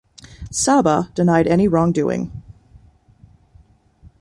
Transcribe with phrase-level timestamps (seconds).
[0.49, 2.31] Sabbah denied any wrongdoing.